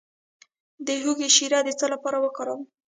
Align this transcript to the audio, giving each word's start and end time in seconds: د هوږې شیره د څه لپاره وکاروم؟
د 0.85 0.87
هوږې 1.03 1.29
شیره 1.35 1.59
د 1.65 1.69
څه 1.79 1.85
لپاره 1.93 2.17
وکاروم؟ 2.19 2.61